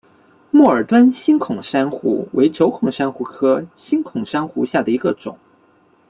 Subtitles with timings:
[0.49, 5.37] 默尔敦星孔珊瑚为轴孔珊瑚科星孔珊瑚下的一个种。